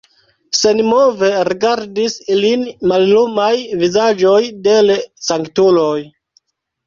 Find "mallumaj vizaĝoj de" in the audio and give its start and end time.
2.91-4.75